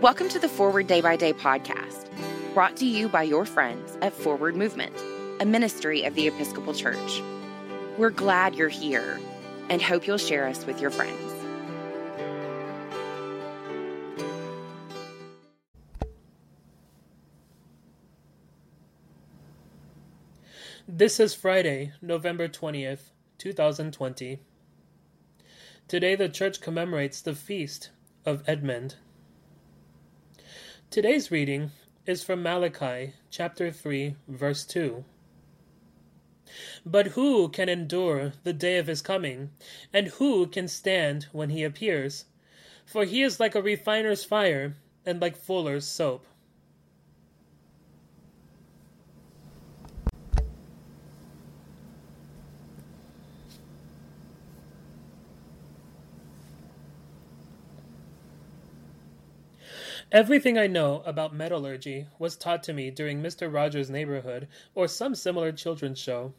[0.00, 2.08] Welcome to the Forward Day by Day podcast,
[2.54, 4.96] brought to you by your friends at Forward Movement,
[5.40, 7.20] a ministry of the Episcopal Church.
[7.98, 9.20] We're glad you're here
[9.68, 11.20] and hope you'll share us with your friends.
[20.88, 24.40] This is Friday, November 20th, 2020.
[25.88, 27.90] Today the church commemorates the feast
[28.24, 28.94] of Edmund.
[30.90, 31.70] Today's reading
[32.04, 35.04] is from Malachi chapter 3, verse 2.
[36.84, 39.52] But who can endure the day of his coming,
[39.92, 42.24] and who can stand when he appears?
[42.84, 44.74] For he is like a refiner's fire,
[45.06, 46.26] and like fuller's soap.
[60.12, 63.52] Everything I know about metallurgy was taught to me during Mr.
[63.52, 66.34] Rogers' Neighborhood or some similar children's show.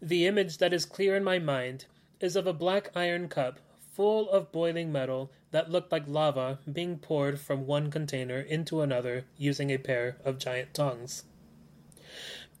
[0.00, 1.84] The image that is clear in my mind
[2.20, 3.58] is of a black iron cup
[3.90, 9.26] full of boiling metal that looked like lava being poured from one container into another
[9.36, 11.24] using a pair of giant tongs.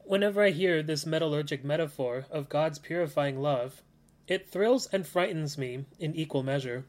[0.04, 3.80] Whenever I hear this metallurgic metaphor of God's purifying love,
[4.28, 6.84] it thrills and frightens me in equal measure.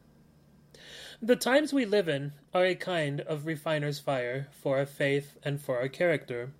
[1.24, 5.58] The times we live in are a kind of refiner's fire for our faith and
[5.58, 6.52] for our character.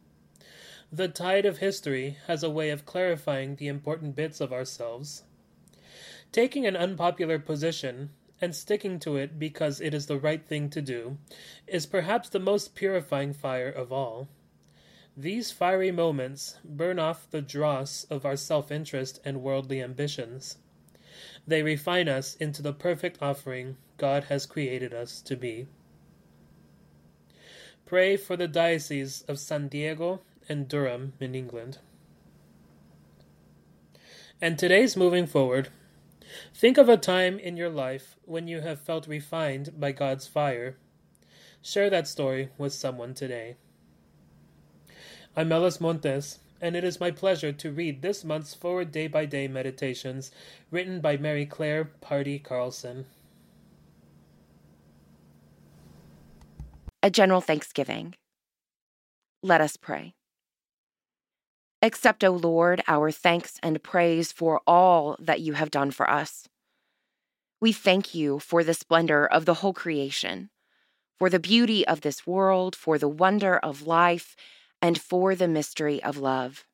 [0.91, 5.25] The tide of history has a way of clarifying the important bits of ourselves.
[6.33, 8.09] Taking an unpopular position
[8.41, 11.19] and sticking to it because it is the right thing to do
[11.67, 14.29] is perhaps the most purifying fire of all.
[15.15, 20.57] These fiery moments burn off the dross of our self interest and worldly ambitions.
[21.47, 25.67] They refine us into the perfect offering God has created us to be.
[27.87, 31.79] Pray for the Diocese of San Diego and Durham in England.
[34.41, 35.69] And today's moving forward.
[36.55, 40.77] Think of a time in your life when you have felt refined by God's fire.
[41.63, 43.57] Share that story with someone today.
[45.37, 49.27] I'm Ellis Montes, and it is my pleasure to read this month's Forward Day by
[49.27, 50.31] Day Meditations
[50.71, 53.05] written by Mary Claire Party Carlson.
[57.03, 58.15] A general thanksgiving.
[59.43, 60.15] Let us pray.
[61.83, 66.49] Accept, O Lord, our thanks and praise for all that you have done for us.
[67.61, 70.49] We thank you for the splendor of the whole creation,
[71.19, 74.35] for the beauty of this world, for the wonder of life,
[74.85, 76.67] and for the mystery of love.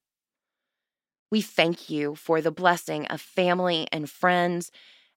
[1.30, 4.72] We thank you for the blessing of family and friends,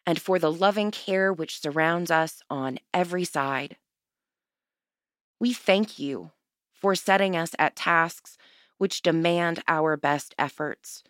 [0.06, 3.78] and for the loving care which surrounds us on every side.
[5.40, 6.34] We thank you
[6.72, 8.38] for setting us at tasks
[8.78, 11.04] which demand our best efforts,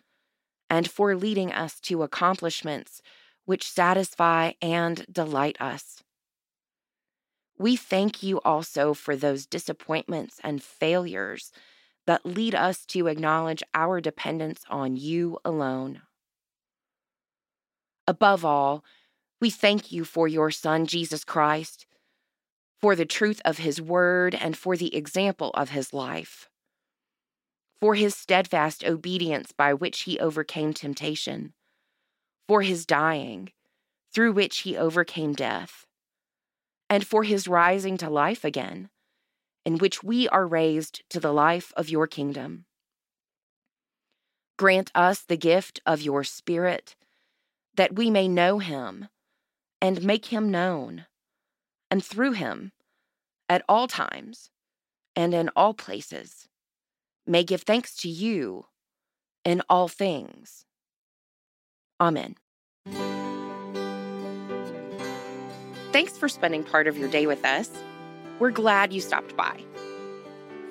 [0.70, 3.02] and for leading us to accomplishments
[3.44, 6.02] which satisfy and delight us.
[7.58, 11.52] We thank you also for those disappointments and failures
[12.06, 16.02] that lead us to acknowledge our dependence on you alone.
[18.06, 18.84] Above all,
[19.40, 21.86] we thank you for your Son, Jesus Christ
[22.84, 26.50] for the truth of his word and for the example of his life,
[27.80, 31.54] for his steadfast obedience by which he overcame temptation,
[32.46, 33.50] for his dying,
[34.12, 35.86] through which he overcame death,
[36.90, 38.90] and for his rising to life again,
[39.64, 42.64] in which we are raised to the life of your kingdom.
[44.56, 46.96] Grant us the gift of your Spirit,
[47.74, 49.08] that we may know him
[49.80, 51.06] and make him known
[51.90, 52.72] and through him,
[53.48, 54.50] at all times
[55.14, 56.48] and in all places,
[57.26, 58.66] may give thanks to you
[59.44, 60.64] in all things.
[62.00, 62.36] Amen.
[65.92, 67.70] Thanks for spending part of your day with us.
[68.40, 69.60] We're glad you stopped by.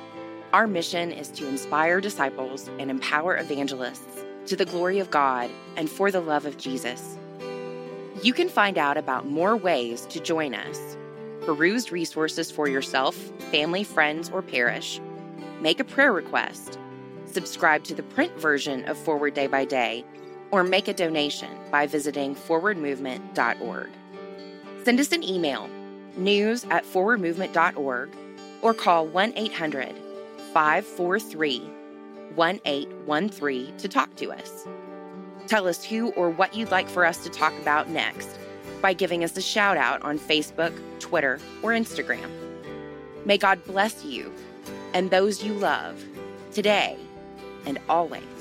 [0.54, 5.88] Our mission is to inspire disciples and empower evangelists to the glory of God and
[5.88, 7.16] for the love of Jesus.
[8.24, 10.98] You can find out about more ways to join us,
[11.42, 13.16] peruse resources for yourself,
[13.52, 15.00] family, friends, or parish,
[15.62, 16.80] make a prayer request,
[17.26, 20.04] subscribe to the print version of Forward Day by Day,
[20.50, 23.90] or make a donation by visiting forwardmovement.org.
[24.84, 25.70] Send us an email
[26.18, 28.10] news at forwardmovement.org
[28.62, 29.96] or call 1 800
[30.54, 31.60] 543
[32.36, 34.68] 1813 to talk to us.
[35.48, 38.38] Tell us who or what you'd like for us to talk about next
[38.82, 42.30] by giving us a shout out on Facebook, Twitter, or Instagram.
[43.26, 44.34] May God bless you
[44.94, 46.04] and those you love
[46.52, 46.98] today
[47.66, 48.41] and always.